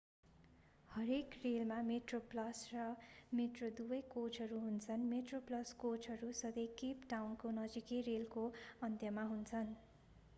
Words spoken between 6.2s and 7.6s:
सधैँ केप टाउनको